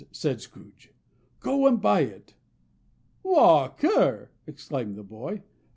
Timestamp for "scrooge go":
0.41-1.67